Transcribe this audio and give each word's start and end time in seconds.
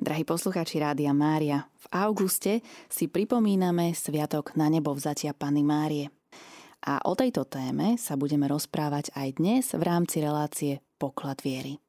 Drahí 0.00 0.24
poslucháči 0.24 0.80
Rádia 0.80 1.12
Mária, 1.12 1.68
v 1.76 1.86
auguste 1.92 2.64
si 2.88 3.04
pripomíname 3.04 3.92
Sviatok 3.92 4.56
na 4.56 4.72
nebo 4.72 4.96
vzatia 4.96 5.36
Pany 5.36 5.60
Márie. 5.60 6.08
A 6.88 7.04
o 7.04 7.12
tejto 7.12 7.44
téme 7.44 8.00
sa 8.00 8.16
budeme 8.16 8.48
rozprávať 8.48 9.12
aj 9.12 9.36
dnes 9.36 9.76
v 9.76 9.82
rámci 9.84 10.24
relácie 10.24 10.80
Poklad 10.96 11.44
viery. 11.44 11.84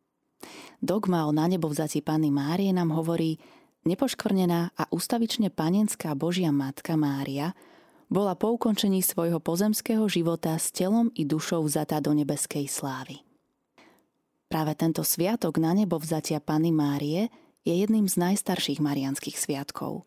Dogma 0.83 1.23
o 1.23 1.31
na 1.31 1.47
nebo 1.47 1.71
vzatí 1.71 2.03
Pany 2.03 2.35
Márie 2.35 2.75
nám 2.75 2.91
hovorí, 2.91 3.39
nepoškvrnená 3.87 4.75
a 4.75 4.83
ustavične 4.91 5.47
panenská 5.47 6.11
Božia 6.11 6.51
Matka 6.51 6.99
Mária 6.99 7.55
bola 8.11 8.35
po 8.35 8.51
ukončení 8.51 8.99
svojho 8.99 9.39
pozemského 9.39 10.03
života 10.11 10.59
s 10.59 10.75
telom 10.75 11.15
i 11.15 11.23
dušou 11.23 11.63
vzatá 11.63 12.03
do 12.03 12.11
nebeskej 12.11 12.67
slávy. 12.67 13.23
Práve 14.51 14.75
tento 14.75 14.99
sviatok 15.07 15.63
na 15.63 15.71
nebo 15.71 15.95
vzatia 15.95 16.43
Pany 16.43 16.75
Márie 16.75 17.31
je 17.61 17.73
jedným 17.77 18.09
z 18.09 18.17
najstarších 18.17 18.81
marianských 18.81 19.37
sviatkov. 19.37 20.05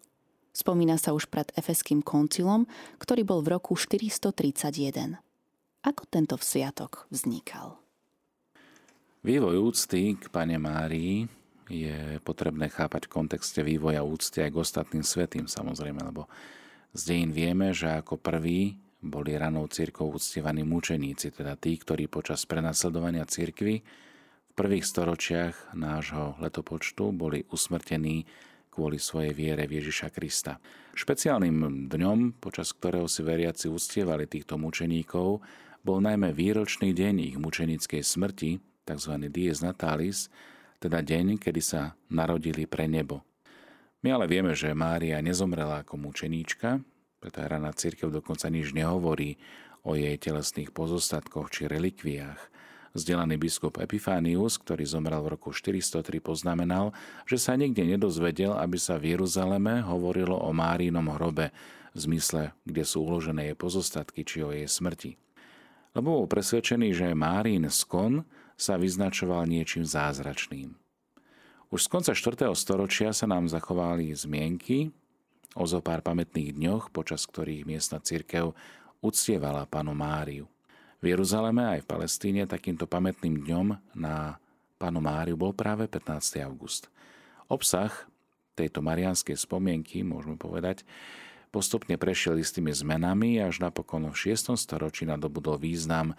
Spomína 0.55 0.99
sa 0.99 1.15
už 1.15 1.27
pred 1.31 1.51
Efeským 1.59 2.03
koncilom, 2.03 2.71
ktorý 3.03 3.27
bol 3.27 3.43
v 3.43 3.59
roku 3.59 3.75
431. 3.75 5.19
Ako 5.83 6.03
tento 6.07 6.39
sviatok 6.39 7.11
vznikal? 7.11 7.79
Vývoj 9.25 9.57
úcty 9.73 10.15
k 10.15 10.31
Pane 10.31 10.61
Márii 10.61 11.27
je 11.67 12.21
potrebné 12.21 12.69
chápať 12.69 13.09
v 13.09 13.15
kontexte 13.19 13.65
vývoja 13.65 14.05
úcty 14.05 14.45
aj 14.45 14.51
k 14.53 14.61
ostatným 14.61 15.05
svetým 15.05 15.49
samozrejme, 15.49 15.97
lebo 16.05 16.29
z 16.93 17.01
dejín 17.11 17.33
vieme, 17.33 17.73
že 17.73 17.91
ako 17.91 18.21
prví 18.21 18.77
boli 19.05 19.37
ranou 19.37 19.69
církou 19.69 20.13
uctievaní 20.13 20.65
mučeníci, 20.65 21.33
teda 21.35 21.57
tí, 21.57 21.77
ktorí 21.77 22.09
počas 22.09 22.45
prenasledovania 22.49 23.27
církvy 23.29 23.85
prvých 24.55 24.87
storočiach 24.87 25.75
nášho 25.75 26.39
letopočtu 26.39 27.11
boli 27.11 27.43
usmrtení 27.51 28.25
kvôli 28.71 28.99
svojej 28.99 29.35
viere 29.35 29.67
v 29.71 29.79
Ježiša 29.83 30.11
Krista. 30.11 30.59
Špeciálnym 30.95 31.91
dňom, 31.91 32.39
počas 32.43 32.75
ktorého 32.75 33.07
si 33.07 33.23
veriaci 33.23 33.71
uctievali 33.71 34.27
týchto 34.27 34.59
mučeníkov, 34.59 35.43
bol 35.85 35.99
najmä 36.03 36.35
výročný 36.35 36.91
deň 36.91 37.35
ich 37.35 37.37
mučenickej 37.39 38.03
smrti, 38.03 38.59
tzv. 38.83 39.13
dies 39.31 39.63
natalis, 39.63 40.31
teda 40.83 41.03
deň, 41.03 41.39
kedy 41.39 41.63
sa 41.63 41.95
narodili 42.11 42.67
pre 42.67 42.91
nebo. 42.91 43.23
My 44.05 44.15
ale 44.21 44.29
vieme, 44.29 44.53
že 44.53 44.75
Mária 44.77 45.23
nezomrela 45.23 45.87
ako 45.87 45.97
mučeníčka, 45.97 46.83
preto 47.23 47.41
rana 47.41 47.73
církev 47.73 48.13
dokonca 48.13 48.53
nič 48.53 48.77
nehovorí 48.77 49.41
o 49.85 49.97
jej 49.97 50.17
telesných 50.21 50.77
pozostatkoch 50.77 51.49
či 51.49 51.71
relikviách. 51.71 52.41
Vzdelaný 52.95 53.43
biskup 53.43 53.83
Epifánius, 53.83 54.55
ktorý 54.55 54.87
zomrel 54.87 55.19
v 55.27 55.35
roku 55.35 55.51
403, 55.51 56.23
poznamenal, 56.23 56.95
že 57.27 57.43
sa 57.43 57.59
nikde 57.59 57.83
nedozvedel, 57.83 58.55
aby 58.55 58.79
sa 58.79 59.03
v 59.03 59.19
Jeruzaleme 59.19 59.83
hovorilo 59.83 60.39
o 60.39 60.55
Márinom 60.55 61.11
hrobe, 61.11 61.51
v 61.95 61.99
zmysle, 61.99 62.55
kde 62.67 62.83
sú 62.83 63.07
uložené 63.07 63.51
jej 63.51 63.59
pozostatky 63.59 64.27
či 64.27 64.43
o 64.43 64.51
jej 64.51 64.67
smrti. 64.67 65.15
Lebo 65.95 66.23
bol 66.23 66.27
presvedčený, 66.27 66.91
že 66.91 67.19
Márin 67.19 67.67
skon 67.71 68.27
sa 68.59 68.79
vyznačoval 68.79 69.47
niečím 69.47 69.87
zázračným. 69.87 70.75
Už 71.75 71.87
z 71.87 71.89
konca 71.91 72.13
4. 72.15 72.51
storočia 72.55 73.11
sa 73.11 73.27
nám 73.27 73.51
zachovali 73.51 74.15
zmienky 74.15 74.95
o 75.59 75.67
zo 75.67 75.83
pár 75.83 76.03
pamätných 76.03 76.55
dňoch, 76.55 76.95
počas 76.95 77.27
ktorých 77.27 77.67
miestna 77.67 77.99
církev 77.99 78.55
uctievala 79.03 79.67
panu 79.67 79.95
Máriu. 79.95 80.47
V 81.03 81.05
Jeruzaleme 81.11 81.79
aj 81.79 81.85
v 81.85 81.91
Palestíne 81.91 82.43
takýmto 82.45 82.87
pamätným 82.87 83.43
dňom 83.43 83.67
na 83.99 84.39
Pánu 84.79 85.01
Máriu 85.01 85.39
bol 85.39 85.55
práve 85.55 85.87
15. 85.87 86.43
august. 86.45 86.93
Obsah 87.47 87.91
tejto 88.55 88.81
marianskej 88.83 89.35
spomienky, 89.35 90.07
môžeme 90.07 90.39
povedať, 90.39 90.87
postupne 91.51 91.95
prešiel 91.99 92.39
istými 92.39 92.71
zmenami 92.71 93.43
až 93.43 93.63
napokon 93.63 94.11
v 94.11 94.35
6. 94.35 94.55
storočí 94.59 95.07
nadobudol 95.07 95.59
význam 95.59 96.15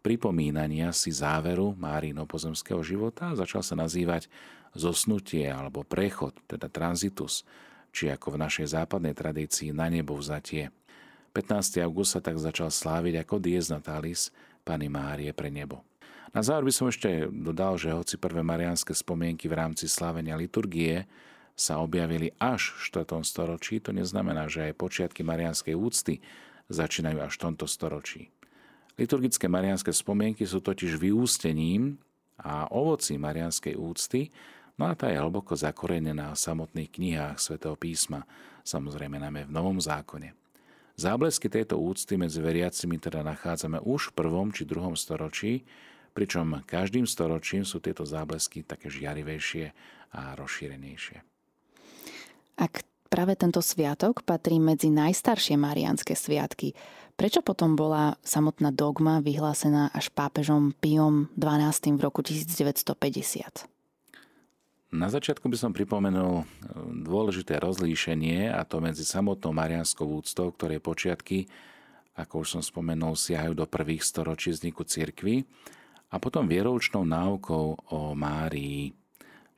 pripomínania 0.00 0.90
si 0.96 1.12
záveru 1.12 1.76
Márino 1.76 2.24
pozemského 2.24 2.80
života 2.80 3.30
a 3.30 3.38
začal 3.38 3.60
sa 3.60 3.76
nazývať 3.76 4.26
zosnutie 4.72 5.44
alebo 5.46 5.84
prechod, 5.84 6.32
teda 6.48 6.72
transitus, 6.72 7.44
či 7.92 8.08
ako 8.08 8.38
v 8.38 8.40
našej 8.40 8.66
západnej 8.80 9.12
tradícii 9.12 9.76
na 9.76 9.92
nebo 9.92 10.16
vzatie. 10.16 10.72
15. 11.30 11.78
august 11.86 12.18
sa 12.18 12.20
tak 12.20 12.42
začal 12.42 12.74
sláviť 12.74 13.22
ako 13.22 13.38
dies 13.38 13.70
natalis 13.70 14.34
Pany 14.66 14.90
Márie 14.90 15.30
pre 15.30 15.46
nebo. 15.46 15.86
Na 16.30 16.42
záver 16.46 16.66
by 16.66 16.72
som 16.74 16.86
ešte 16.86 17.26
dodal, 17.30 17.74
že 17.74 17.90
hoci 17.90 18.14
prvé 18.14 18.42
marianské 18.42 18.94
spomienky 18.94 19.50
v 19.50 19.58
rámci 19.58 19.90
slávenia 19.90 20.38
liturgie 20.38 21.06
sa 21.58 21.82
objavili 21.82 22.30
až 22.38 22.70
v 22.78 23.02
4. 23.02 23.26
storočí, 23.26 23.82
to 23.82 23.90
neznamená, 23.90 24.46
že 24.46 24.70
aj 24.70 24.78
počiatky 24.78 25.26
marianskej 25.26 25.74
úcty 25.74 26.22
začínajú 26.70 27.18
až 27.18 27.32
v 27.34 27.42
tomto 27.50 27.66
storočí. 27.66 28.30
Liturgické 28.94 29.50
marianské 29.50 29.90
spomienky 29.90 30.46
sú 30.46 30.62
totiž 30.62 30.98
vyústením 30.98 31.98
a 32.38 32.70
ovoci 32.70 33.18
marianskej 33.18 33.74
úcty, 33.74 34.30
no 34.78 34.86
a 34.86 34.94
tá 34.94 35.10
je 35.10 35.18
hlboko 35.18 35.58
zakorenená 35.58 36.32
v 36.32 36.42
samotných 36.42 36.90
knihách 36.94 37.36
svätého 37.42 37.74
písma, 37.74 38.22
samozrejme 38.62 39.18
najmä 39.18 39.50
v 39.50 39.52
Novom 39.52 39.82
zákone. 39.82 40.39
Záblesky 41.00 41.48
tejto 41.48 41.80
úcty 41.80 42.20
medzi 42.20 42.44
veriacimi 42.44 43.00
teda 43.00 43.24
nachádzame 43.24 43.80
už 43.80 44.12
v 44.12 44.16
prvom 44.20 44.52
či 44.52 44.68
druhom 44.68 44.92
storočí, 44.92 45.64
pričom 46.12 46.60
každým 46.68 47.08
storočím 47.08 47.64
sú 47.64 47.80
tieto 47.80 48.04
záblesky 48.04 48.60
také 48.68 48.92
žiarivejšie 48.92 49.72
a 50.12 50.36
rozšírenejšie. 50.36 51.24
Ak 52.60 52.84
práve 53.08 53.32
tento 53.32 53.64
sviatok 53.64 54.20
patrí 54.28 54.60
medzi 54.60 54.92
najstaršie 54.92 55.56
marianské 55.56 56.12
sviatky, 56.12 56.76
prečo 57.16 57.40
potom 57.40 57.80
bola 57.80 58.20
samotná 58.20 58.68
dogma 58.68 59.24
vyhlásená 59.24 59.88
až 59.96 60.12
pápežom 60.12 60.76
Piom 60.84 61.32
XII 61.40 61.96
v 61.96 62.00
roku 62.04 62.20
1950? 62.20 63.79
Na 64.90 65.06
začiatku 65.06 65.46
by 65.46 65.54
som 65.54 65.70
pripomenul 65.70 66.42
e, 66.42 66.44
dôležité 67.06 67.62
rozlíšenie 67.62 68.50
a 68.50 68.66
to 68.66 68.82
medzi 68.82 69.06
samotnou 69.06 69.54
marianskou 69.54 70.02
úctou, 70.02 70.50
ktoré 70.50 70.82
počiatky, 70.82 71.46
ako 72.18 72.42
už 72.42 72.58
som 72.58 72.62
spomenul, 72.62 73.14
siahajú 73.14 73.54
do 73.54 73.70
prvých 73.70 74.02
storočí 74.02 74.50
vzniku 74.50 74.82
cirkvy 74.82 75.46
a 76.10 76.18
potom 76.18 76.50
vieroučnou 76.50 77.06
náukou 77.06 77.78
o 77.86 78.18
Márii, 78.18 78.90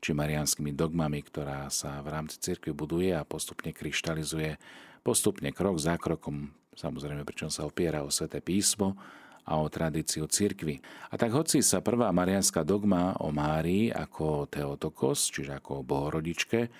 či 0.04 0.12
marianskými 0.12 0.76
dogmami, 0.76 1.24
ktorá 1.24 1.72
sa 1.72 2.04
v 2.04 2.12
rámci 2.12 2.36
cirkvi 2.36 2.76
buduje 2.76 3.16
a 3.16 3.24
postupne 3.24 3.72
kryštalizuje, 3.72 4.60
postupne 5.00 5.48
krok 5.48 5.80
za 5.80 5.96
krokom, 5.96 6.52
samozrejme 6.76 7.24
pričom 7.24 7.48
sa 7.48 7.64
opiera 7.64 8.04
o 8.04 8.12
sveté 8.12 8.44
písmo, 8.44 9.00
a 9.42 9.58
o 9.58 9.66
tradíciu 9.66 10.30
cirkvy. 10.30 10.78
A 11.10 11.18
tak 11.18 11.34
hoci 11.34 11.60
sa 11.60 11.82
prvá 11.82 12.10
marianská 12.14 12.62
dogma 12.62 13.18
o 13.18 13.34
Márii 13.34 13.90
ako 13.90 14.46
Teotokos, 14.46 15.30
čiže 15.30 15.58
ako 15.58 15.82
bohorodičke, 15.82 16.70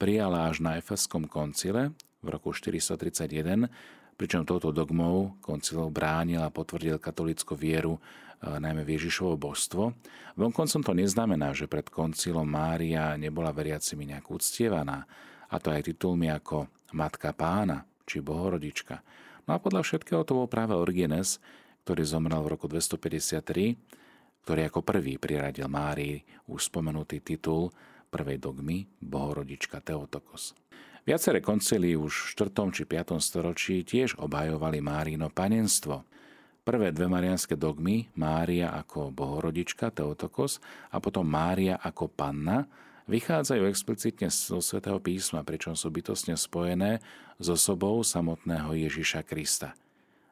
prijala 0.00 0.48
až 0.48 0.64
na 0.64 0.76
Efeskom 0.80 1.28
koncile 1.28 1.92
v 2.20 2.28
roku 2.28 2.52
431, 2.52 3.68
pričom 4.16 4.44
touto 4.44 4.68
dogmou 4.72 5.36
koncil 5.40 5.88
bránil 5.88 6.44
a 6.44 6.52
potvrdil 6.52 7.00
katolickú 7.00 7.56
vieru 7.56 7.96
e, 7.96 8.00
najmä 8.60 8.84
Ježišovo 8.84 9.40
božstvo. 9.40 9.96
Vonkoncom 10.36 10.84
to 10.84 10.92
neznamená, 10.92 11.56
že 11.56 11.68
pred 11.68 11.88
koncilom 11.88 12.44
Mária 12.44 13.16
nebola 13.16 13.48
veriacimi 13.52 14.04
nejak 14.08 14.28
uctievaná, 14.28 15.08
a 15.50 15.56
to 15.56 15.72
aj 15.72 15.88
titulmi 15.88 16.28
ako 16.28 16.68
Matka 16.92 17.32
pána 17.32 17.88
či 18.04 18.20
Bohorodička. 18.20 19.00
No 19.48 19.56
a 19.56 19.62
podľa 19.62 19.82
všetkého 19.82 20.22
to 20.22 20.36
bol 20.36 20.46
práve 20.46 20.76
Origenes, 20.76 21.42
ktorý 21.90 22.06
zomrel 22.06 22.38
v 22.46 22.54
roku 22.54 22.70
253, 22.70 24.46
ktorý 24.46 24.60
ako 24.70 24.86
prvý 24.86 25.18
priradil 25.18 25.66
Márii 25.66 26.22
už 26.46 26.70
spomenutý 26.70 27.18
titul 27.18 27.74
prvej 28.14 28.38
dogmy 28.38 28.86
Bohorodička 29.02 29.82
Teotokos. 29.82 30.54
Viaceré 31.02 31.42
koncily 31.42 31.98
už 31.98 32.38
v 32.38 32.46
4. 32.46 32.70
či 32.70 32.86
5. 32.86 33.18
storočí 33.18 33.82
tiež 33.82 34.22
obhajovali 34.22 34.78
Márino 34.78 35.34
panenstvo. 35.34 36.06
Prvé 36.62 36.94
dve 36.94 37.10
marianské 37.10 37.58
dogmy, 37.58 38.06
Mária 38.14 38.70
ako 38.70 39.10
Bohorodička 39.10 39.90
Teotokos 39.90 40.62
a 40.94 41.02
potom 41.02 41.26
Mária 41.26 41.74
ako 41.82 42.06
Panna, 42.06 42.70
vychádzajú 43.10 43.66
explicitne 43.66 44.30
zo 44.30 44.62
svätého 44.62 45.02
písma, 45.02 45.42
pričom 45.42 45.74
sú 45.74 45.90
bytostne 45.90 46.38
spojené 46.38 47.02
s 47.42 47.50
osobou 47.50 47.98
samotného 48.06 48.78
Ježiša 48.78 49.26
Krista– 49.26 49.74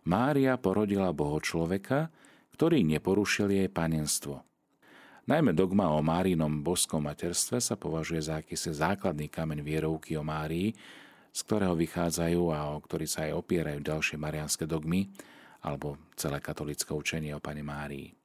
Mária 0.09 0.57
porodila 0.57 1.13
Boho 1.13 1.37
človeka, 1.37 2.09
ktorý 2.57 2.81
neporušil 2.81 3.53
jej 3.53 3.69
panenstvo. 3.69 4.41
Najmä 5.29 5.53
dogma 5.53 5.93
o 5.93 6.01
Márinom 6.01 6.65
božskom 6.65 7.05
materstve 7.05 7.61
sa 7.61 7.77
považuje 7.77 8.25
za 8.25 8.41
akýsi 8.41 8.73
základný 8.73 9.29
kameň 9.29 9.61
vierovky 9.61 10.17
o 10.17 10.25
Márii, 10.25 10.73
z 11.29 11.41
ktorého 11.45 11.77
vychádzajú 11.77 12.43
a 12.49 12.73
o 12.73 12.81
ktorý 12.81 13.05
sa 13.05 13.29
aj 13.29 13.37
opierajú 13.37 13.85
ďalšie 13.85 14.17
marianské 14.17 14.65
dogmy 14.65 15.13
alebo 15.61 16.01
celé 16.17 16.41
katolické 16.41 16.97
učenie 16.97 17.37
o 17.37 17.45
Pane 17.45 17.61
Márii. 17.61 18.17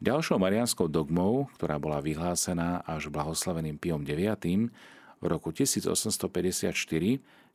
Ďalšou 0.00 0.40
marianskou 0.40 0.88
dogmou, 0.88 1.52
ktorá 1.60 1.76
bola 1.76 2.00
vyhlásená 2.00 2.82
až 2.88 3.12
blahoslaveným 3.12 3.76
Piom 3.76 4.00
IX. 4.02 4.72
v 5.20 5.22
v 5.22 5.24
roku 5.30 5.54
1854, 5.54 6.74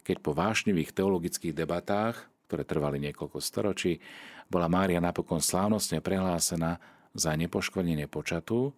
keď 0.08 0.18
po 0.24 0.32
vášnivých 0.32 0.96
teologických 0.96 1.52
debatách, 1.52 2.32
ktoré 2.48 2.64
trvali 2.64 2.98
niekoľko 3.04 3.44
storočí, 3.44 4.00
bola 4.48 4.72
Mária 4.72 5.04
napokon 5.04 5.44
slávnostne 5.44 6.00
prehlásená 6.00 6.80
za 7.12 7.36
nepoškvrnenie 7.36 8.08
počatu, 8.08 8.72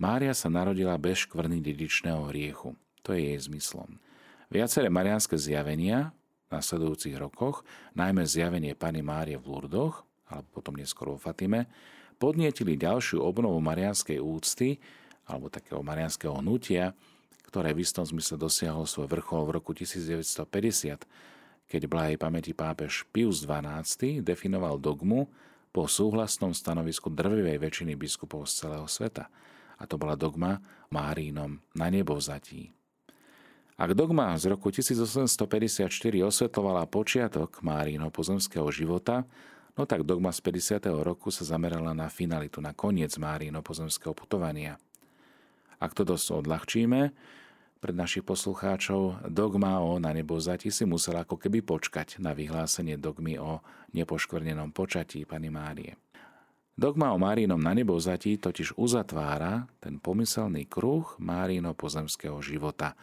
Mária 0.00 0.32
sa 0.32 0.48
narodila 0.48 0.96
bez 0.96 1.28
škvrny 1.28 1.60
dedičného 1.60 2.32
hriechu. 2.32 2.72
To 3.04 3.12
je 3.12 3.36
jej 3.36 3.40
zmyslom. 3.44 4.00
Viaceré 4.48 4.88
marianské 4.88 5.36
zjavenia 5.36 6.16
v 6.48 6.56
nasledujúcich 6.56 7.20
rokoch, 7.20 7.62
najmä 7.92 8.24
zjavenie 8.24 8.72
Pany 8.72 9.04
Márie 9.04 9.36
v 9.36 9.46
Lurdoch, 9.52 10.08
alebo 10.24 10.48
potom 10.56 10.80
neskôr 10.80 11.12
vo 11.12 11.20
Fatime, 11.20 11.68
podnietili 12.16 12.80
ďalšiu 12.80 13.20
obnovu 13.20 13.60
marianskej 13.60 14.16
úcty, 14.24 14.80
alebo 15.28 15.52
takého 15.52 15.84
marianského 15.84 16.32
hnutia, 16.40 16.96
ktoré 17.46 17.76
v 17.76 17.84
istom 17.84 18.02
zmysle 18.02 18.40
dosiahlo 18.40 18.88
svoj 18.88 19.06
vrchol 19.10 19.46
v 19.46 19.54
roku 19.60 19.70
1950, 19.76 21.04
keď 21.70 21.86
blahej 21.86 22.16
pamäti 22.18 22.50
pápež 22.50 23.06
Pius 23.14 23.46
XII 23.46 24.26
definoval 24.26 24.82
dogmu 24.82 25.30
po 25.70 25.86
súhlasnom 25.86 26.50
stanovisku 26.50 27.14
drvivej 27.14 27.62
väčšiny 27.62 27.94
biskupov 27.94 28.50
z 28.50 28.66
celého 28.66 28.90
sveta. 28.90 29.30
A 29.78 29.86
to 29.86 29.94
bola 29.94 30.18
dogma 30.18 30.58
Márínom 30.90 31.62
na 31.78 31.86
nebo 31.86 32.18
vzatí. 32.18 32.74
Ak 33.80 33.96
dogma 33.96 34.36
z 34.36 34.52
roku 34.52 34.68
1854 34.68 35.88
osvetlovala 36.20 36.84
počiatok 36.84 37.64
Márínho 37.64 38.12
pozemského 38.12 38.68
života, 38.68 39.24
no 39.72 39.88
tak 39.88 40.04
dogma 40.04 40.34
z 40.36 40.42
50. 40.44 40.84
roku 41.00 41.32
sa 41.32 41.48
zamerala 41.48 41.96
na 41.96 42.12
finalitu, 42.12 42.60
na 42.60 42.76
koniec 42.76 43.16
Márínho 43.16 43.64
pozemského 43.64 44.12
putovania. 44.12 44.76
Ak 45.80 45.96
to 45.96 46.04
dosť 46.04 46.44
odľahčíme, 46.44 47.00
pred 47.80 47.96
našich 47.96 48.22
poslucháčov, 48.28 49.32
dogma 49.32 49.80
o 49.80 49.96
na 49.96 50.12
nebozati 50.12 50.68
si 50.68 50.84
musel 50.84 51.16
ako 51.16 51.40
keby 51.40 51.64
počkať 51.64 52.20
na 52.20 52.36
vyhlásenie 52.36 53.00
dogmy 53.00 53.40
o 53.40 53.64
nepoškvrnenom 53.96 54.76
počatí 54.76 55.24
Pany 55.24 55.48
Márie. 55.48 55.96
Dogma 56.76 57.16
o 57.16 57.18
Márinom 57.18 57.60
na 57.60 57.72
nebozati 57.72 58.36
totiž 58.36 58.76
uzatvára 58.76 59.64
ten 59.80 59.96
pomyselný 59.96 60.68
kruh 60.68 61.08
Márino 61.16 61.72
pozemského 61.72 62.36
života, 62.44 62.96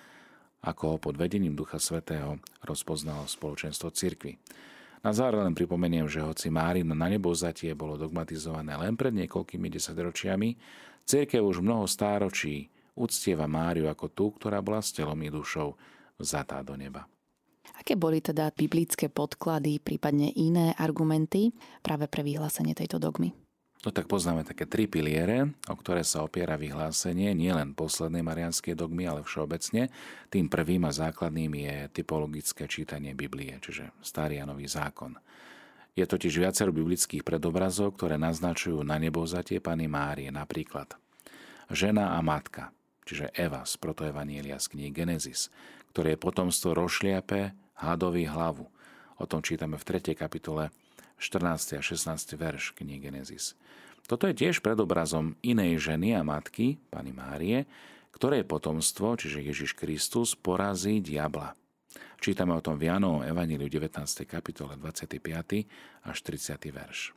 ako 0.62 0.84
ho 0.94 0.98
pod 1.02 1.18
vedením 1.18 1.58
Ducha 1.58 1.82
Svetého 1.82 2.38
rozpoznalo 2.62 3.26
spoločenstvo 3.26 3.90
cirkvy. 3.90 4.38
Na 5.06 5.14
záver 5.14 5.42
len 5.42 5.54
pripomeniem, 5.54 6.10
že 6.10 6.26
hoci 6.26 6.50
Márino 6.54 6.94
na 6.94 7.10
nebozatie 7.10 7.74
bolo 7.74 7.98
dogmatizované 7.98 8.78
len 8.78 8.94
pred 8.94 9.14
niekoľkými 9.14 9.70
desaťročiami, 9.74 10.50
cirkev 11.06 11.46
už 11.46 11.66
mnoho 11.66 11.86
stáročí 11.86 12.70
uctieva 12.98 13.46
Máriu 13.46 13.86
ako 13.88 14.10
tú, 14.10 14.26
ktorá 14.34 14.60
bola 14.60 14.82
s 14.82 14.92
telom 14.92 15.22
i 15.22 15.30
dušou 15.30 15.78
vzatá 16.18 16.66
do 16.66 16.74
neba. 16.74 17.06
Aké 17.78 17.94
boli 17.94 18.20
teda 18.20 18.50
biblické 18.58 19.06
podklady, 19.06 19.78
prípadne 19.78 20.34
iné 20.34 20.74
argumenty 20.82 21.54
práve 21.86 22.10
pre 22.10 22.26
vyhlásenie 22.26 22.74
tejto 22.74 22.98
dogmy? 22.98 23.38
No 23.86 23.94
tak 23.94 24.10
poznáme 24.10 24.42
také 24.42 24.66
tri 24.66 24.90
piliere, 24.90 25.54
o 25.70 25.76
ktoré 25.78 26.02
sa 26.02 26.26
opiera 26.26 26.58
vyhlásenie 26.58 27.38
nielen 27.38 27.78
poslednej 27.78 28.26
marianskej 28.26 28.74
dogmy, 28.74 29.06
ale 29.06 29.22
všeobecne. 29.22 29.94
Tým 30.34 30.50
prvým 30.50 30.90
a 30.90 30.92
základným 30.92 31.54
je 31.54 31.76
typologické 31.94 32.66
čítanie 32.66 33.14
Biblie, 33.14 33.54
čiže 33.62 33.94
starý 34.02 34.42
a 34.42 34.50
nový 34.50 34.66
zákon. 34.66 35.14
Je 35.94 36.06
totiž 36.10 36.42
viacero 36.42 36.74
biblických 36.74 37.22
predobrazov, 37.22 37.94
ktoré 37.94 38.18
naznačujú 38.18 38.82
na 38.82 38.98
nebo 38.98 39.22
zatie 39.30 39.62
Pany 39.62 39.86
Márie, 39.86 40.34
napríklad 40.34 40.98
žena 41.72 42.16
a 42.16 42.20
matka, 42.24 42.72
čiže 43.08 43.32
Eva 43.32 43.64
z 43.64 43.80
protoevanielia 43.80 44.60
z 44.60 44.76
knihy 44.76 44.92
Genesis, 44.92 45.48
ktoré 45.96 46.14
je 46.14 46.24
potomstvo 46.24 46.76
rošliape 46.76 47.56
hadovi 47.80 48.28
hlavu. 48.28 48.68
O 49.18 49.26
tom 49.26 49.40
čítame 49.40 49.80
v 49.80 49.88
3. 49.88 50.14
kapitole 50.14 50.70
14. 51.18 51.80
a 51.80 51.82
16. 51.82 52.38
verš 52.38 52.76
knihy 52.76 53.00
Genesis. 53.00 53.56
Toto 54.06 54.30
je 54.30 54.36
tiež 54.36 54.64
predobrazom 54.64 55.36
inej 55.44 55.90
ženy 55.92 56.16
a 56.16 56.22
matky, 56.24 56.80
Pany 56.94 57.12
Márie, 57.12 57.68
ktoré 58.14 58.46
potomstvo, 58.46 59.18
čiže 59.18 59.44
Ježiš 59.44 59.76
Kristus, 59.76 60.38
porazí 60.38 61.02
diabla. 61.04 61.58
Čítame 62.18 62.54
o 62.56 62.62
tom 62.62 62.78
v 62.78 62.90
Janovom 62.90 63.26
Evaníliu 63.26 63.70
19. 63.70 64.26
kapitole 64.26 64.78
25. 64.78 65.22
až 66.06 66.18
30. 66.24 66.58
verš. 66.74 67.17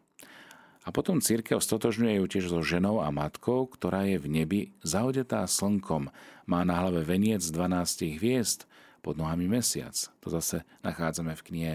A 0.90 0.94
potom 0.94 1.22
církev 1.22 1.62
stotožňuje 1.62 2.18
ju 2.18 2.26
tiež 2.26 2.50
so 2.50 2.66
ženou 2.66 2.98
a 2.98 3.14
matkou, 3.14 3.70
ktorá 3.70 4.10
je 4.10 4.18
v 4.18 4.26
nebi 4.26 4.60
zahodetá 4.82 5.46
slnkom, 5.46 6.10
má 6.50 6.60
na 6.66 6.82
hlave 6.82 7.06
veniec 7.06 7.46
12 7.46 8.18
hviezd, 8.18 8.66
pod 9.00 9.14
nohami 9.14 9.46
mesiac. 9.46 9.94
To 10.18 10.34
zase 10.34 10.66
nachádzame 10.82 11.38
v 11.38 11.44
knihe 11.46 11.74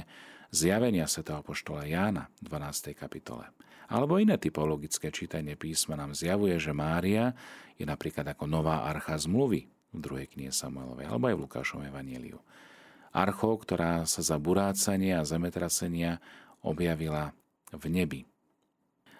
Zjavenia 0.52 1.08
svätého 1.08 1.40
poštola 1.42 1.88
Jána 1.88 2.28
v 2.44 2.52
12. 2.52 2.92
kapitole. 2.92 3.48
Alebo 3.88 4.20
iné 4.20 4.36
typologické 4.36 5.16
čítanie 5.16 5.56
písma 5.56 5.96
nám 5.96 6.12
zjavuje, 6.12 6.60
že 6.60 6.76
Mária 6.76 7.32
je 7.80 7.88
napríklad 7.88 8.28
ako 8.28 8.52
nová 8.52 8.84
archa 8.84 9.16
zmluvy 9.16 9.72
v 9.96 10.00
druhej 10.00 10.28
knihe 10.28 10.52
Samuelovej, 10.52 11.08
alebo 11.08 11.32
aj 11.32 11.36
v 11.40 11.44
Lukášovom 11.48 11.88
evaníliu. 11.88 12.40
Archou, 13.16 13.56
ktorá 13.56 14.04
sa 14.04 14.20
za 14.20 14.36
burácanie 14.36 15.16
a 15.16 15.24
zemetrasenia 15.24 16.20
objavila 16.60 17.32
v 17.72 17.86
nebi. 17.88 18.22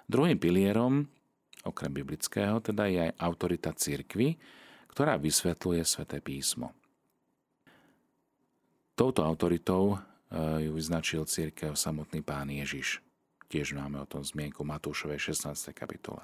Druhým 0.06 0.38
pilierom, 0.38 1.10
okrem 1.66 1.90
biblického, 1.90 2.62
teda 2.62 2.86
je 2.86 3.10
aj 3.10 3.18
autorita 3.18 3.74
církvy, 3.74 4.38
ktorá 4.94 5.18
vysvetľuje 5.18 5.82
sväté 5.82 6.22
písmo. 6.22 6.72
Touto 8.96 9.26
autoritou 9.26 9.98
eh, 9.98 10.70
ju 10.70 10.72
vyznačil 10.72 11.28
církev 11.28 11.76
samotný 11.76 12.24
pán 12.24 12.48
Ježiš. 12.48 13.04
Tiež 13.52 13.76
máme 13.76 14.02
o 14.02 14.10
tom 14.10 14.24
zmienku 14.24 14.64
Matúšovej 14.64 15.36
16. 15.36 15.76
kapitole. 15.76 16.24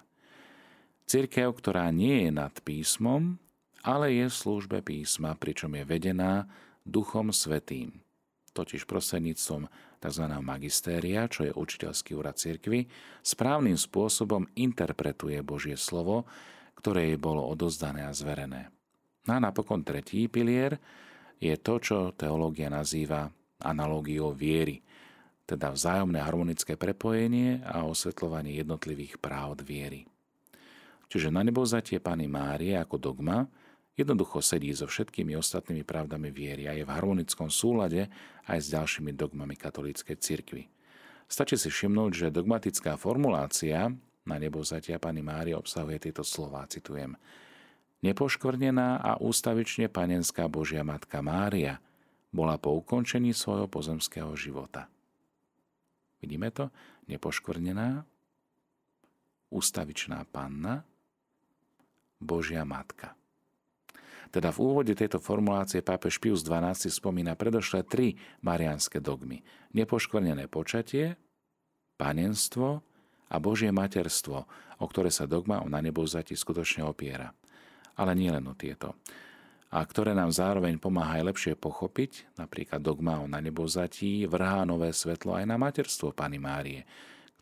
Církev, 1.06 1.52
ktorá 1.60 1.92
nie 1.92 2.26
je 2.26 2.32
nad 2.32 2.54
písmom, 2.64 3.36
ale 3.84 4.14
je 4.14 4.26
v 4.30 4.40
službe 4.40 4.80
písma, 4.86 5.36
pričom 5.36 5.74
je 5.76 5.84
vedená 5.84 6.48
Duchom 6.86 7.34
Svetým, 7.34 8.00
totiž 8.52 8.88
prostredníctvom 8.88 9.68
tzv. 10.02 10.26
magistéria, 10.44 11.28
čo 11.32 11.48
je 11.48 11.54
učiteľský 11.56 12.16
úrad 12.16 12.36
cirkvy, 12.36 12.88
správnym 13.24 13.76
spôsobom 13.80 14.48
interpretuje 14.56 15.40
Božie 15.42 15.80
slovo, 15.80 16.28
ktoré 16.76 17.14
jej 17.14 17.20
bolo 17.20 17.46
odozdané 17.46 18.08
a 18.08 18.12
zverené. 18.12 18.74
No 19.30 19.38
a 19.38 19.40
napokon 19.40 19.86
tretí 19.86 20.26
pilier 20.26 20.82
je 21.38 21.54
to, 21.58 21.78
čo 21.78 21.98
teológia 22.18 22.74
nazýva 22.74 23.30
analógiou 23.62 24.34
viery, 24.34 24.82
teda 25.46 25.70
vzájomné 25.70 26.18
harmonické 26.22 26.74
prepojenie 26.74 27.62
a 27.62 27.86
osvetľovanie 27.86 28.58
jednotlivých 28.58 29.22
práv 29.22 29.62
viery. 29.62 30.10
Čiže 31.12 31.28
na 31.28 31.44
nebozatie 31.44 32.00
Pany 32.00 32.26
Márie 32.32 32.80
ako 32.80 32.96
dogma 32.96 33.44
Jednoducho 34.00 34.40
sedí 34.40 34.72
so 34.72 34.88
všetkými 34.88 35.36
ostatnými 35.36 35.84
pravdami 35.84 36.32
viery 36.32 36.66
a 36.66 36.74
je 36.74 36.88
v 36.88 36.94
harmonickom 36.96 37.52
súlade 37.52 38.08
aj 38.48 38.58
s 38.64 38.68
ďalšími 38.72 39.12
dogmami 39.12 39.60
katolíckej 39.60 40.16
cirkvi. 40.16 40.64
Stačí 41.28 41.60
si 41.60 41.68
všimnúť, 41.68 42.12
že 42.12 42.36
dogmatická 42.36 42.96
formulácia 42.96 43.92
na 44.28 44.36
nebo 44.40 44.64
zatia 44.64 45.00
Pany 45.00 45.24
Márie 45.24 45.56
obsahuje 45.56 46.08
tieto 46.08 46.24
slová, 46.24 46.64
citujem. 46.68 47.20
Nepoškvrnená 48.02 49.00
a 49.04 49.12
ústavične 49.22 49.92
panenská 49.92 50.48
Božia 50.48 50.82
Matka 50.82 51.22
Mária 51.22 51.78
bola 52.32 52.56
po 52.58 52.74
ukončení 52.80 53.36
svojho 53.36 53.68
pozemského 53.68 54.32
života. 54.40 54.88
Vidíme 56.24 56.50
to? 56.50 56.72
Nepoškvrnená, 57.12 58.08
ústavičná 59.52 60.24
panna, 60.32 60.86
Božia 62.22 62.64
Matka. 62.64 63.21
Teda 64.32 64.48
v 64.56 64.64
úvode 64.64 64.96
tejto 64.96 65.20
formulácie 65.20 65.84
pápež 65.84 66.16
Pius 66.24 66.40
XII 66.48 66.88
spomína 66.88 67.36
predošlé 67.36 67.84
tri 67.84 68.16
marianské 68.40 69.04
dogmy. 69.04 69.44
Nepoškvrnené 69.76 70.48
počatie, 70.48 71.20
panenstvo 72.00 72.80
a 73.28 73.36
Božie 73.44 73.76
materstvo, 73.76 74.48
o 74.80 74.86
ktoré 74.88 75.12
sa 75.12 75.28
dogma 75.28 75.60
o 75.60 75.68
nanebovzati 75.68 76.32
skutočne 76.40 76.88
opiera. 76.88 77.36
Ale 78.00 78.16
nie 78.16 78.32
len 78.32 78.48
o 78.48 78.56
tieto. 78.56 78.96
A 79.72 79.84
ktoré 79.84 80.16
nám 80.16 80.32
zároveň 80.32 80.80
pomáha 80.80 81.20
aj 81.20 81.28
lepšie 81.32 81.54
pochopiť, 81.60 82.40
napríklad 82.40 82.80
dogma 82.80 83.20
o 83.20 83.28
nanebovzatí 83.28 84.28
vrhá 84.28 84.64
nové 84.64 84.96
svetlo 84.96 85.36
aj 85.36 85.48
na 85.48 85.56
materstvo 85.56 86.12
Pany 86.16 86.40
Márie, 86.40 86.84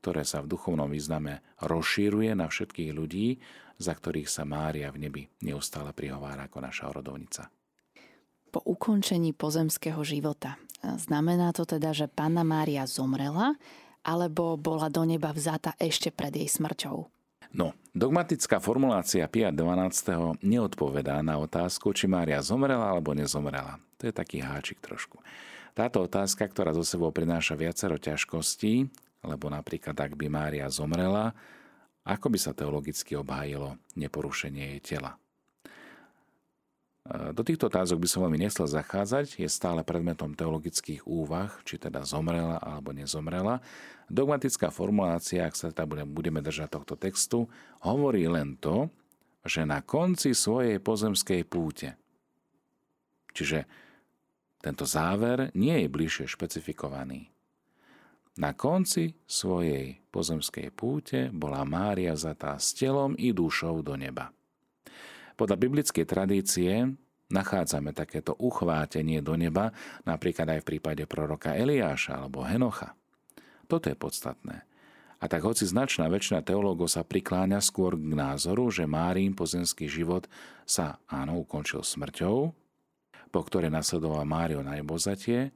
ktoré 0.02 0.22
sa 0.26 0.42
v 0.42 0.50
duchovnom 0.54 0.90
význame 0.90 1.42
rozšíruje 1.62 2.34
na 2.38 2.50
všetkých 2.50 2.92
ľudí 2.94 3.42
za 3.80 3.96
ktorých 3.96 4.28
sa 4.28 4.44
Mária 4.44 4.92
v 4.92 5.08
nebi 5.08 5.24
neustále 5.40 5.96
prihovára 5.96 6.52
ako 6.52 6.60
naša 6.60 6.92
rodovnica. 6.92 7.48
Po 8.52 8.60
ukončení 8.62 9.32
pozemského 9.32 10.04
života. 10.04 10.60
Znamená 10.84 11.56
to 11.56 11.64
teda, 11.64 11.96
že 11.96 12.12
Panna 12.12 12.44
Mária 12.44 12.84
zomrela, 12.84 13.56
alebo 14.04 14.56
bola 14.56 14.88
do 14.92 15.04
neba 15.08 15.32
vzata 15.32 15.76
ešte 15.80 16.12
pred 16.12 16.32
jej 16.36 16.48
smrťou? 16.48 17.08
No, 17.50 17.74
dogmatická 17.98 18.62
formulácia 18.62 19.26
Pia 19.26 19.50
12. 19.50 20.46
neodpovedá 20.46 21.20
na 21.26 21.42
otázku, 21.42 21.92
či 21.98 22.06
Mária 22.06 22.46
zomrela 22.46 22.94
alebo 22.94 23.18
nezomrela. 23.18 23.82
To 23.98 24.06
je 24.06 24.14
taký 24.14 24.40
háčik 24.40 24.78
trošku. 24.80 25.18
Táto 25.74 26.06
otázka, 26.06 26.46
ktorá 26.46 26.76
zo 26.78 26.86
sebou 26.86 27.10
prináša 27.10 27.58
viacero 27.58 27.98
ťažkostí, 27.98 28.86
lebo 29.26 29.50
napríklad 29.50 29.98
ak 29.98 30.14
by 30.14 30.28
Mária 30.30 30.68
zomrela, 30.70 31.34
ako 32.04 32.28
by 32.32 32.40
sa 32.40 32.52
teologicky 32.56 33.16
obhájilo 33.18 33.80
neporušenie 33.96 34.78
jej 34.78 34.82
tela. 34.96 35.20
Do 37.10 37.42
týchto 37.42 37.74
otázok 37.74 38.06
by 38.06 38.08
som 38.08 38.22
veľmi 38.22 38.38
nechcel 38.38 38.70
zachádzať, 38.70 39.42
je 39.42 39.50
stále 39.50 39.82
predmetom 39.82 40.38
teologických 40.38 41.10
úvah, 41.10 41.50
či 41.66 41.82
teda 41.82 42.06
zomrela 42.06 42.62
alebo 42.62 42.94
nezomrela. 42.94 43.66
Dogmatická 44.06 44.70
formulácia, 44.70 45.42
ak 45.42 45.58
sa 45.58 45.74
teda 45.74 46.06
budeme 46.06 46.38
držať 46.38 46.70
tohto 46.70 46.94
textu, 46.94 47.50
hovorí 47.82 48.30
len 48.30 48.54
to, 48.62 48.94
že 49.42 49.66
na 49.66 49.82
konci 49.82 50.38
svojej 50.38 50.78
pozemskej 50.78 51.42
púte. 51.50 51.98
Čiže 53.34 53.66
tento 54.62 54.86
záver 54.86 55.50
nie 55.58 55.82
je 55.82 55.90
bližšie 55.90 56.26
špecifikovaný. 56.30 57.32
Na 58.38 58.54
konci 58.54 59.18
svojej 59.26 59.98
pozemskej 60.14 60.70
púte 60.76 61.34
bola 61.34 61.66
Mária 61.66 62.14
zatá 62.14 62.60
s 62.62 62.78
telom 62.78 63.18
i 63.18 63.34
dušou 63.34 63.82
do 63.82 63.98
neba. 63.98 64.30
Podľa 65.40 65.56
biblickej 65.56 66.06
tradície 66.06 66.86
nachádzame 67.30 67.94
takéto 67.94 68.36
uchvátenie 68.36 69.22
do 69.22 69.38
neba, 69.38 69.72
napríklad 70.04 70.58
aj 70.58 70.60
v 70.62 70.70
prípade 70.76 71.04
proroka 71.06 71.56
Eliáša 71.56 72.26
alebo 72.26 72.44
Henocha. 72.44 72.98
Toto 73.70 73.88
je 73.88 73.96
podstatné. 73.96 74.66
A 75.20 75.28
tak 75.28 75.44
hoci 75.44 75.68
značná 75.68 76.08
väčšina 76.08 76.42
teológov 76.42 76.88
sa 76.90 77.04
prikláňa 77.04 77.60
skôr 77.60 78.00
k 78.00 78.16
názoru, 78.16 78.72
že 78.72 78.88
Márin 78.88 79.36
pozemský 79.36 79.92
život 79.92 80.32
sa 80.64 80.98
áno 81.12 81.44
ukončil 81.44 81.84
smrťou, 81.84 82.56
po 83.30 83.40
ktorej 83.44 83.70
nasledoval 83.70 84.24
Mário 84.24 84.64
na 84.64 84.80
nebozatie, 84.80 85.52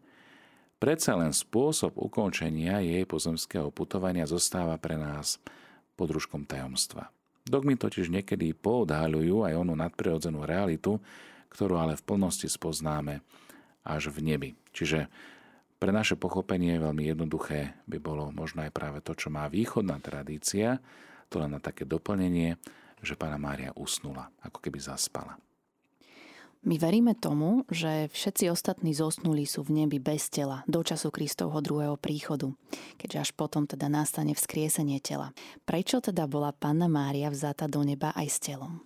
predsa 0.84 1.16
len 1.16 1.32
spôsob 1.32 1.96
ukončenia 1.96 2.84
jej 2.84 3.08
pozemského 3.08 3.72
putovania 3.72 4.28
zostáva 4.28 4.75
pre 4.75 5.00
nás 5.00 5.40
podružkom 5.96 6.44
tajomstva. 6.44 7.08
Dogmy 7.48 7.80
totiž 7.80 8.12
niekedy 8.12 8.52
poodhaľujú 8.52 9.48
aj 9.48 9.63
onú 9.63 9.80
nadprirodzenú 9.80 10.44
realitu, 10.44 11.00
ktorú 11.56 11.80
ale 11.80 11.96
v 11.96 12.04
plnosti 12.04 12.52
spoznáme 12.52 13.24
až 13.88 14.12
v 14.12 14.28
nebi. 14.28 14.50
Čiže 14.75 15.08
pre 15.80 15.96
naše 15.96 16.20
pochopenie 16.20 16.75
veľmi 16.75 17.08
jednoduché 17.08 17.80
by 17.88 18.04
bolo 18.04 18.36
možno 18.36 18.68
aj 18.68 18.75
práve 18.75 19.00
to, 19.00 19.16
čo 19.16 19.32
má 19.32 19.48
východná 19.48 20.04
tradícia, 20.04 20.84
to 21.32 21.40
len 21.40 21.56
na 21.56 21.63
také 21.63 21.88
doplnenie, 21.88 22.60
že 23.00 23.16
pána 23.16 23.40
Mária 23.40 23.72
usnula, 23.80 24.36
ako 24.44 24.60
keby 24.60 24.84
zaspala. 24.84 25.40
My 26.63 26.79
veríme 26.79 27.12
tomu, 27.12 27.67
že 27.67 28.08
všetci 28.08 28.48
ostatní 28.48 28.96
zosnuli 28.96 29.43
sú 29.43 29.67
v 29.67 29.84
nebi 29.84 30.00
bez 30.00 30.32
tela 30.32 30.63
do 30.63 30.79
času 30.79 31.12
Kristovho 31.12 31.60
druhého 31.60 32.00
príchodu, 32.00 32.55
keďže 32.96 33.20
až 33.20 33.29
potom 33.36 33.67
teda 33.67 33.91
nastane 33.91 34.32
vzkriesenie 34.32 35.03
tela. 35.03 35.36
Prečo 35.67 36.00
teda 36.00 36.24
bola 36.24 36.55
Panna 36.55 36.88
Mária 36.88 37.27
vzata 37.27 37.67
do 37.67 37.84
neba 37.84 38.15
aj 38.15 38.27
s 38.32 38.38
telom? 38.39 38.79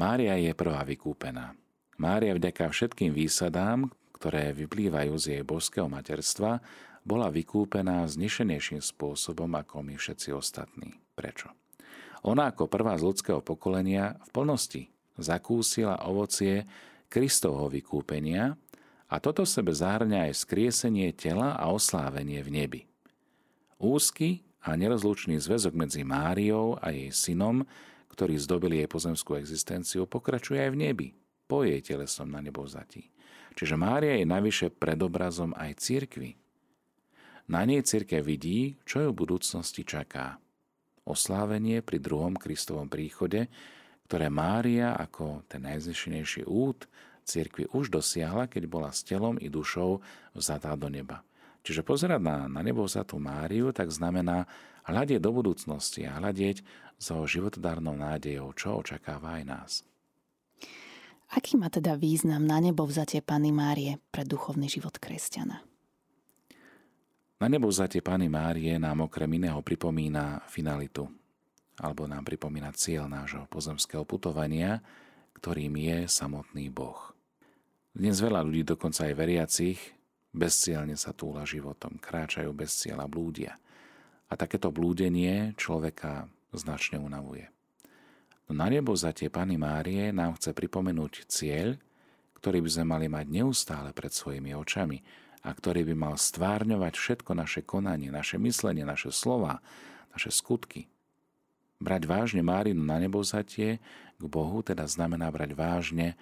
Mária 0.00 0.40
je 0.40 0.56
prvá 0.56 0.80
vykúpená. 0.88 1.52
Mária 2.00 2.32
vďaka 2.32 2.72
všetkým 2.72 3.12
výsadám, 3.12 3.92
ktoré 4.16 4.56
vyplývajú 4.56 5.12
z 5.20 5.24
jej 5.36 5.42
božského 5.44 5.84
materstva, 5.84 6.64
bola 7.04 7.28
vykúpená 7.28 8.08
znešenejším 8.08 8.80
spôsobom 8.80 9.52
ako 9.52 9.84
my 9.84 10.00
všetci 10.00 10.32
ostatní. 10.32 10.96
Prečo? 11.12 11.52
Ona 12.24 12.56
ako 12.56 12.72
prvá 12.72 12.96
z 12.96 13.04
ľudského 13.04 13.44
pokolenia 13.44 14.16
v 14.24 14.28
plnosti 14.32 14.82
zakúsila 15.20 16.02
ovocie 16.04 16.66
Kristovho 17.10 17.68
vykúpenia 17.70 18.56
a 19.10 19.16
toto 19.18 19.42
sebe 19.42 19.74
zahrňa 19.74 20.30
aj 20.30 20.46
skriesenie 20.46 21.10
tela 21.12 21.58
a 21.58 21.68
oslávenie 21.74 22.40
v 22.46 22.50
nebi. 22.50 22.80
Úzky 23.80 24.46
a 24.62 24.76
nerozlučný 24.76 25.40
zväzok 25.40 25.72
medzi 25.72 26.04
Máriou 26.04 26.76
a 26.78 26.92
jej 26.92 27.10
synom, 27.10 27.64
ktorý 28.12 28.36
zdobili 28.36 28.84
jej 28.84 28.88
pozemskú 28.90 29.40
existenciu, 29.40 30.04
pokračuje 30.04 30.60
aj 30.60 30.70
v 30.70 30.80
nebi, 30.80 31.08
po 31.48 31.64
jej 31.64 31.80
telesom 31.80 32.28
na 32.30 32.44
nebovzatí. 32.44 33.08
Čiže 33.56 33.74
Mária 33.74 34.14
je 34.20 34.26
navyše 34.28 34.70
predobrazom 34.70 35.56
aj 35.58 35.80
cirkvy. 35.82 36.38
Na 37.50 37.66
nej 37.66 37.82
cirkev 37.82 38.22
vidí, 38.22 38.78
čo 38.86 39.02
ju 39.02 39.08
v 39.10 39.20
budúcnosti 39.26 39.82
čaká. 39.82 40.38
Oslávenie 41.02 41.82
pri 41.82 41.98
druhom 41.98 42.38
Kristovom 42.38 42.86
príchode, 42.86 43.50
ktoré 44.10 44.26
Mária 44.26 44.98
ako 44.98 45.46
ten 45.46 45.62
najznešenejší 45.70 46.42
út 46.50 46.90
cirkvi 47.22 47.70
už 47.70 47.94
dosiahla, 47.94 48.50
keď 48.50 48.66
bola 48.66 48.90
s 48.90 49.06
telom 49.06 49.38
i 49.38 49.46
dušou 49.46 50.02
vzatá 50.34 50.74
do 50.74 50.90
neba. 50.90 51.22
Čiže 51.62 51.86
pozerať 51.86 52.18
na, 52.18 52.50
na 52.50 52.58
nebovzatú 52.66 53.22
Máriu, 53.22 53.70
tak 53.70 53.86
znamená 53.94 54.50
hľadieť 54.82 55.22
do 55.22 55.30
budúcnosti 55.30 56.10
a 56.10 56.18
hľadieť 56.18 56.66
so 56.98 57.22
životodárnou 57.22 57.94
nádejou, 57.94 58.50
čo 58.58 58.82
očakáva 58.82 59.38
aj 59.38 59.44
nás. 59.46 59.72
Aký 61.30 61.54
má 61.54 61.70
teda 61.70 61.94
význam 61.94 62.42
na 62.42 62.58
nebo 62.58 62.82
vzatie 62.82 63.22
Pany 63.22 63.54
Márie 63.54 64.02
pre 64.10 64.26
duchovný 64.26 64.66
život 64.66 64.98
kresťana? 64.98 65.62
Na 67.38 67.46
nebo 67.46 67.70
vzatie 67.70 68.02
Pany 68.02 68.26
Márie 68.26 68.74
nám 68.74 69.06
okrem 69.06 69.30
iného 69.38 69.62
pripomína 69.62 70.42
finalitu 70.50 71.19
alebo 71.80 72.04
nám 72.04 72.28
pripomína 72.28 72.76
cieľ 72.76 73.08
nášho 73.08 73.48
pozemského 73.48 74.04
putovania, 74.04 74.84
ktorým 75.40 75.72
je 75.80 75.98
samotný 76.04 76.68
Boh. 76.68 77.16
Dnes 77.96 78.20
veľa 78.20 78.44
ľudí, 78.44 78.62
dokonca 78.68 79.08
aj 79.08 79.14
veriacich, 79.16 79.80
bezcielne 80.30 80.94
sa 80.94 81.16
túla 81.16 81.48
životom, 81.48 81.96
kráčajú 81.96 82.52
bez 82.52 82.76
cieľa, 82.76 83.08
blúdia. 83.08 83.56
A 84.30 84.38
takéto 84.38 84.70
blúdenie 84.70 85.58
človeka 85.58 86.30
značne 86.54 87.02
unavuje. 87.02 87.50
No 88.46 88.54
na 88.54 88.70
nebo 88.70 88.94
za 88.94 89.10
tie 89.10 89.32
Pany 89.32 89.58
Márie 89.58 90.12
nám 90.14 90.38
chce 90.38 90.54
pripomenúť 90.54 91.26
cieľ, 91.26 91.80
ktorý 92.38 92.62
by 92.62 92.70
sme 92.70 92.86
mali 92.86 93.06
mať 93.10 93.26
neustále 93.26 93.90
pred 93.90 94.12
svojimi 94.12 94.54
očami 94.54 95.02
a 95.42 95.50
ktorý 95.50 95.88
by 95.88 95.94
mal 95.96 96.14
stvárňovať 96.20 96.94
všetko 96.94 97.32
naše 97.32 97.60
konanie, 97.64 98.12
naše 98.12 98.36
myslenie, 98.36 98.84
naše 98.84 99.10
slova, 99.10 99.64
naše 100.12 100.28
skutky. 100.30 100.86
Brať 101.80 102.04
vážne 102.04 102.44
Márinu 102.44 102.84
na 102.84 103.00
nebovzatie 103.00 103.80
k 104.20 104.22
Bohu 104.28 104.60
teda 104.60 104.84
znamená 104.84 105.32
brať 105.32 105.56
vážne 105.56 106.12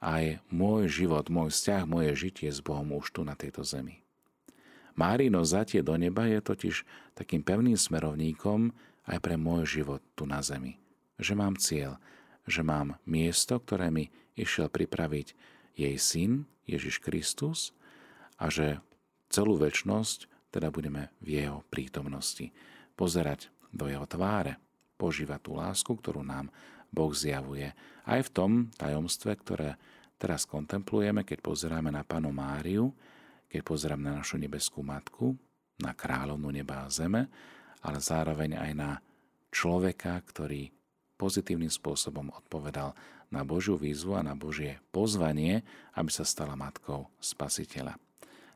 aj 0.00 0.44
môj 0.52 0.92
život, 0.92 1.28
môj 1.32 1.52
vzťah, 1.52 1.88
moje 1.88 2.12
žitie 2.28 2.52
s 2.52 2.60
Bohom 2.60 3.00
už 3.00 3.16
tu 3.16 3.24
na 3.24 3.32
tejto 3.32 3.64
zemi. 3.64 4.04
Márino 4.92 5.40
zatie 5.40 5.80
do 5.80 5.96
neba 5.96 6.28
je 6.28 6.44
totiž 6.44 6.84
takým 7.16 7.40
pevným 7.40 7.80
smerovníkom 7.80 8.76
aj 9.08 9.18
pre 9.24 9.40
môj 9.40 9.80
život 9.80 10.04
tu 10.12 10.28
na 10.28 10.44
zemi. 10.44 10.76
Že 11.16 11.32
mám 11.32 11.54
cieľ, 11.56 11.96
že 12.44 12.60
mám 12.60 13.00
miesto, 13.08 13.56
ktoré 13.56 13.88
mi 13.88 14.12
išiel 14.36 14.68
pripraviť 14.68 15.32
jej 15.80 15.96
syn, 15.96 16.44
Ježiš 16.68 17.00
Kristus, 17.00 17.72
a 18.36 18.52
že 18.52 18.84
celú 19.32 19.56
väčnosť 19.56 20.28
teda 20.52 20.68
budeme 20.68 21.08
v 21.24 21.40
jeho 21.40 21.64
prítomnosti 21.72 22.52
pozerať 22.96 23.48
do 23.72 23.88
jeho 23.88 24.04
tváre 24.04 24.60
požívať 25.00 25.40
tú 25.40 25.56
lásku, 25.56 25.88
ktorú 25.88 26.20
nám 26.20 26.52
Boh 26.92 27.08
zjavuje. 27.16 27.72
Aj 28.04 28.20
v 28.20 28.30
tom 28.30 28.50
tajomstve, 28.76 29.32
ktoré 29.40 29.80
teraz 30.20 30.44
kontemplujeme, 30.44 31.24
keď 31.24 31.40
pozeráme 31.40 31.88
na 31.88 32.04
Panu 32.04 32.28
Máriu, 32.28 32.92
keď 33.48 33.60
pozeráme 33.64 34.04
na 34.04 34.20
našu 34.20 34.36
nebeskú 34.36 34.84
matku, 34.84 35.32
na 35.80 35.96
kráľovnú 35.96 36.52
neba 36.52 36.84
a 36.84 36.92
zeme, 36.92 37.32
ale 37.80 37.98
zároveň 38.04 38.60
aj 38.60 38.72
na 38.76 38.90
človeka, 39.48 40.20
ktorý 40.28 40.68
pozitívnym 41.16 41.72
spôsobom 41.72 42.28
odpovedal 42.36 42.92
na 43.32 43.46
Božiu 43.46 43.80
výzvu 43.80 44.20
a 44.20 44.26
na 44.26 44.36
Božie 44.36 44.82
pozvanie, 44.92 45.64
aby 45.96 46.10
sa 46.12 46.28
stala 46.28 46.52
matkou 46.58 47.08
Spasiteľa. 47.22 48.09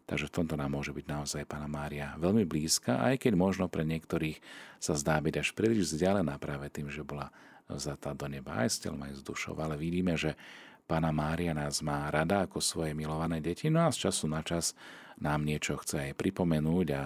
Takže 0.05 0.29
v 0.29 0.35
tomto 0.37 0.55
nám 0.61 0.77
môže 0.77 0.93
byť 0.93 1.07
naozaj 1.09 1.49
Pána 1.49 1.65
Mária 1.65 2.13
veľmi 2.21 2.45
blízka, 2.45 3.01
aj 3.01 3.25
keď 3.25 3.33
možno 3.41 3.73
pre 3.73 3.89
niektorých 3.89 4.37
sa 4.77 4.93
zdá 5.01 5.17
byť 5.17 5.35
až 5.41 5.49
príliš 5.57 5.97
vzdialená 5.97 6.37
práve 6.37 6.69
tým, 6.69 6.93
že 6.93 7.01
bola 7.01 7.33
vzatá 7.73 8.13
do 8.13 8.29
neba. 8.29 8.61
Aj 8.61 8.69
s 8.69 8.77
telom, 8.77 9.01
aj 9.01 9.17
s 9.17 9.23
dušou. 9.25 9.57
Ale 9.57 9.81
vidíme, 9.81 10.13
že 10.21 10.37
Pána 10.85 11.09
Mária 11.09 11.57
nás 11.57 11.81
má 11.81 12.13
rada 12.13 12.45
ako 12.45 12.61
svoje 12.61 12.93
milované 12.93 13.41
deti, 13.41 13.73
no 13.73 13.89
a 13.89 13.95
z 13.95 14.09
času 14.09 14.29
na 14.29 14.45
čas 14.45 14.77
nám 15.17 15.41
niečo 15.41 15.81
chce 15.81 16.13
aj 16.13 16.21
pripomenúť 16.21 16.87
a 16.93 17.03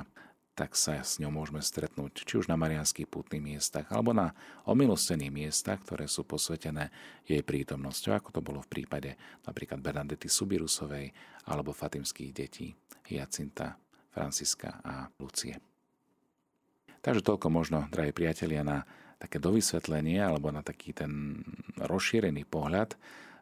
tak 0.59 0.75
sa 0.75 0.99
s 0.99 1.23
ňou 1.23 1.31
môžeme 1.31 1.63
stretnúť 1.63 2.27
či 2.27 2.35
už 2.35 2.51
na 2.51 2.59
marianských 2.59 3.07
pútnych 3.07 3.39
miestach 3.39 3.87
alebo 3.95 4.11
na 4.11 4.35
omilostených 4.67 5.31
miestach, 5.31 5.79
ktoré 5.87 6.11
sú 6.11 6.27
posvetené 6.27 6.91
jej 7.23 7.47
prítomnosťou, 7.47 8.19
ako 8.19 8.35
to 8.35 8.41
bolo 8.43 8.59
v 8.67 8.83
prípade 8.83 9.15
napríklad 9.47 9.79
Bernadety 9.79 10.27
Subirusovej 10.27 11.15
alebo 11.47 11.71
fatimských 11.71 12.35
detí 12.35 12.75
Jacinta, 13.09 13.81
Franciska 14.13 14.85
a 14.85 15.09
Lucie. 15.17 15.57
Takže 17.01 17.25
toľko 17.25 17.49
možno, 17.49 17.89
drahí 17.89 18.13
priatelia, 18.13 18.67
na 18.67 18.85
také 19.19 19.43
dovysvetlenie 19.43 20.23
alebo 20.23 20.53
na 20.55 20.63
taký 20.63 20.95
ten 20.95 21.43
rozšírený 21.79 22.47
pohľad 22.47 22.95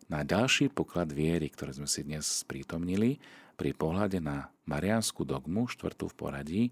na 0.06 0.22
ďalší 0.22 0.70
poklad 0.70 1.10
viery, 1.10 1.50
ktoré 1.50 1.74
sme 1.74 1.90
si 1.90 2.06
dnes 2.06 2.46
prítomnili 2.46 3.18
pri 3.58 3.74
pohľade 3.74 4.22
na 4.22 4.52
Mariánsku 4.68 5.26
dogmu, 5.26 5.66
štvrtú 5.66 6.12
v 6.12 6.16
poradí, 6.16 6.62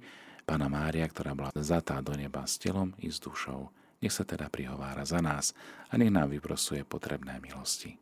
Pana 0.44 0.68
Mária, 0.68 1.08
ktorá 1.08 1.32
bola 1.32 1.50
zatá 1.56 2.04
do 2.04 2.12
neba 2.12 2.44
s 2.44 2.60
telom 2.60 2.92
i 3.00 3.08
s 3.08 3.16
dušou. 3.16 3.72
Nech 4.04 4.12
sa 4.12 4.28
teda 4.28 4.52
prihovára 4.52 5.08
za 5.08 5.24
nás 5.24 5.56
a 5.88 5.96
nech 5.96 6.12
nám 6.12 6.28
vyprosuje 6.28 6.84
potrebné 6.84 7.40
milosti. 7.40 7.96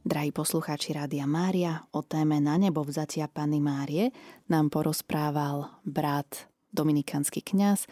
Drahí 0.00 0.32
poslucháči 0.32 0.96
Rádia 0.96 1.28
Mária, 1.28 1.84
o 1.92 2.00
téme 2.00 2.40
Na 2.40 2.56
nebo 2.56 2.80
vzatia 2.80 3.28
Pany 3.28 3.60
Márie 3.60 4.08
nám 4.48 4.72
porozprával 4.72 5.68
brat 5.84 6.48
dominikánsky 6.72 7.44
kňaz 7.44 7.84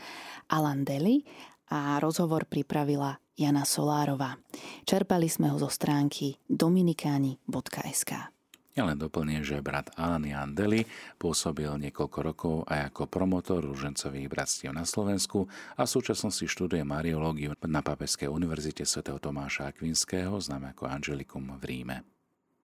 Alan 0.48 0.88
Deli 0.88 1.28
a 1.68 2.00
rozhovor 2.00 2.48
pripravila 2.48 3.20
Jana 3.36 3.68
Solárova. 3.68 4.40
Čerpali 4.88 5.28
sme 5.28 5.52
ho 5.52 5.60
zo 5.60 5.68
stránky 5.68 6.40
dominikáni.sk. 6.48 8.38
Ja 8.78 8.87
len 8.87 8.94
doplním, 8.94 9.42
že 9.42 9.58
brat 9.58 9.90
Alan 9.99 10.23
Jan 10.23 10.54
Deli 10.54 10.87
pôsobil 11.18 11.66
niekoľko 11.66 12.18
rokov 12.23 12.54
aj 12.70 12.94
ako 12.94 13.11
promotor 13.11 13.58
rúžencových 13.58 14.30
bratstiev 14.30 14.70
na 14.70 14.87
Slovensku 14.87 15.50
a 15.75 15.82
v 15.82 15.90
súčasnosti 15.99 16.47
študuje 16.47 16.87
mariológiu 16.87 17.58
na 17.66 17.82
Papeskej 17.82 18.30
univerzite 18.30 18.87
svätého 18.87 19.18
Tomáša 19.18 19.75
Akvinského, 19.75 20.38
známe 20.38 20.78
ako 20.78 20.87
Angelikum 20.87 21.58
v 21.58 21.62
Ríme. 21.66 22.17